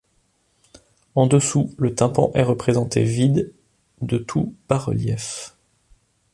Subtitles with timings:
[1.13, 3.53] En dessous, le tympan est représenté vide
[4.01, 5.55] de tout bas-relief.